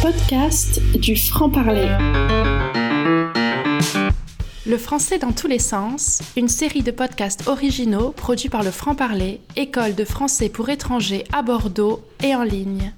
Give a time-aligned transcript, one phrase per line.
[0.00, 1.88] podcasts du franc-parler.
[4.64, 9.40] Le français dans tous les sens, une série de podcasts originaux produits par le franc-parler,
[9.56, 12.92] école de français pour étrangers à Bordeaux et en ligne.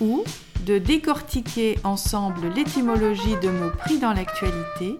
[0.00, 0.24] ou
[0.64, 4.96] de décortiquer ensemble l'étymologie de mots pris dans l'actualité,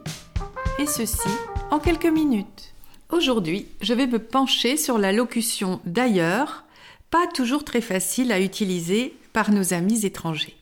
[0.78, 1.28] et ceci
[1.70, 2.74] en quelques minutes.
[3.10, 6.64] Aujourd'hui, je vais me pencher sur la locution d'ailleurs,
[7.10, 10.56] pas toujours très facile à utiliser par nos amis étrangers.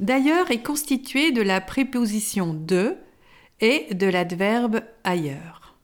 [0.00, 2.96] D'ailleurs est constituée de la préposition de
[3.60, 5.76] et de l'adverbe ailleurs.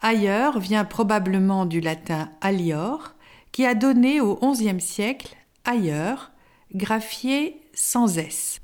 [0.00, 3.14] Ailleurs vient probablement du latin alior,
[3.52, 5.34] qui a donné au XIe siècle
[5.64, 6.32] ailleurs,
[6.74, 8.60] graphié sans S.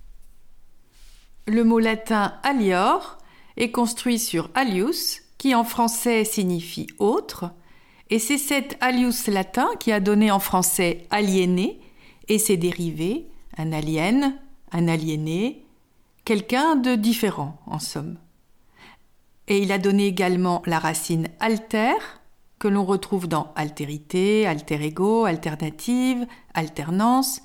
[1.47, 3.19] Le mot latin alior
[3.57, 7.51] est construit sur alius, qui en français signifie autre,
[8.11, 11.81] et c'est cet alius latin qui a donné en français aliéné
[12.29, 13.27] et ses dérivés,
[13.57, 14.39] un alien,
[14.71, 15.65] un aliéné,
[16.25, 18.19] quelqu'un de différent en somme.
[19.49, 21.95] Et il a donné également la racine alter,
[22.59, 27.41] que l'on retrouve dans altérité, alter ego, alternative, alternance,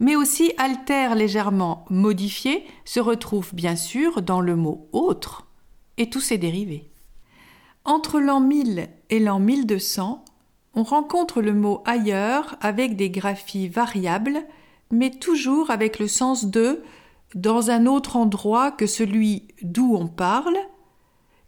[0.00, 5.46] mais aussi alter légèrement modifié se retrouve bien sûr dans le mot autre
[5.96, 6.90] et tous ses dérivés.
[7.84, 10.24] Entre l'an 1000 et l'an 1200,
[10.74, 14.40] on rencontre le mot ailleurs avec des graphies variables,
[14.90, 16.82] mais toujours avec le sens de
[17.34, 20.56] dans un autre endroit que celui d'où on parle,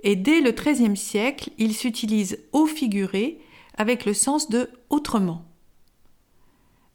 [0.00, 3.40] et dès le XIIIe siècle, il s'utilise au figuré
[3.76, 5.44] avec le sens de autrement.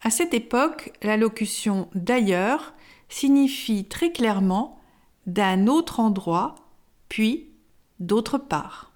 [0.01, 2.73] À cette époque, la locution d'ailleurs
[3.09, 4.79] signifie très clairement
[5.27, 6.55] d'un autre endroit,
[7.07, 7.49] puis
[7.99, 8.91] d'autre part.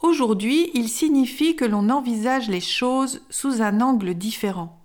[0.00, 4.80] Aujourd'hui, il signifie que l'on envisage les choses sous un angle différent.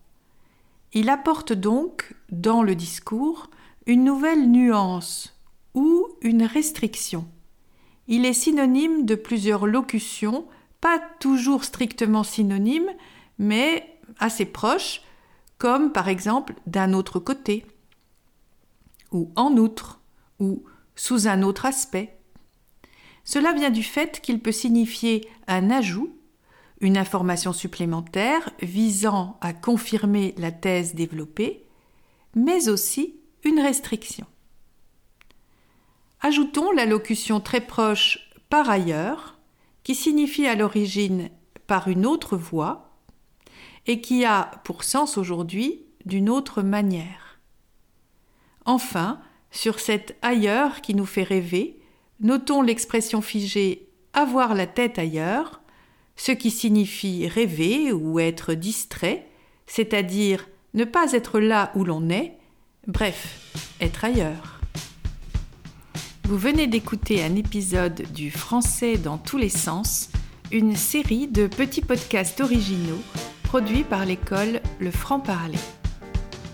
[0.92, 3.50] Il apporte donc, dans le discours,
[3.86, 5.40] une nouvelle nuance
[5.74, 7.28] ou une restriction.
[8.08, 10.46] Il est synonyme de plusieurs locutions,
[10.82, 12.92] pas toujours strictement synonymes,
[13.40, 15.02] mais assez proches,
[15.58, 17.66] comme par exemple d'un autre côté,
[19.12, 20.02] ou en outre,
[20.40, 20.64] ou
[20.96, 22.18] sous un autre aspect.
[23.24, 26.14] Cela vient du fait qu'il peut signifier un ajout,
[26.82, 31.64] une information supplémentaire visant à confirmer la thèse développée,
[32.36, 33.16] mais aussi
[33.46, 34.26] une restriction.
[36.26, 39.38] Ajoutons la locution très proche par ailleurs,
[39.84, 41.30] qui signifie à l'origine
[41.68, 42.98] par une autre voie,
[43.88, 47.40] et qui a pour sens aujourd'hui d'une autre manière.
[48.64, 49.20] Enfin,
[49.52, 51.82] sur cet ailleurs qui nous fait rêver,
[52.22, 55.62] notons l'expression figée avoir la tête ailleurs,
[56.16, 59.28] ce qui signifie rêver ou être distrait,
[59.68, 62.38] c'est-à-dire ne pas être là où l'on est,
[62.88, 64.63] bref, être ailleurs.
[66.26, 70.10] Vous venez d'écouter un épisode du Français dans tous les sens,
[70.54, 73.02] une série de petits podcasts originaux
[73.44, 75.60] produits par l'école Le Franc-Parler.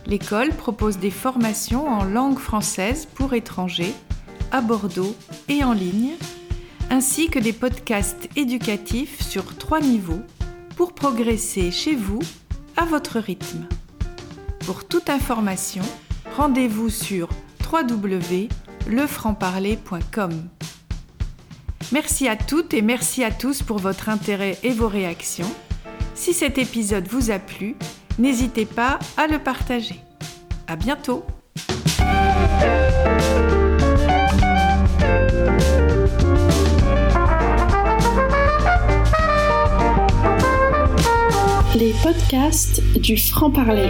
[0.07, 3.93] L'école propose des formations en langue française pour étrangers
[4.51, 5.15] à Bordeaux
[5.49, 6.13] et en ligne,
[6.89, 10.23] ainsi que des podcasts éducatifs sur trois niveaux
[10.77, 12.21] pour progresser chez vous
[12.75, 13.67] à votre rythme.
[14.65, 15.83] Pour toute information,
[16.35, 17.29] rendez-vous sur
[17.71, 18.49] www
[18.87, 20.49] lefrancparler.com.
[21.91, 25.51] Merci à toutes et merci à tous pour votre intérêt et vos réactions.
[26.13, 27.75] Si cet épisode vous a plu,
[28.19, 29.99] n'hésitez pas à le partager.
[30.67, 31.25] À bientôt!
[41.75, 43.89] Les podcasts du franc-parler.